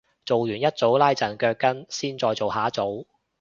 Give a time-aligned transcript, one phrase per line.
[0.25, 3.05] 做完一組拉陣腳筋先再做下一組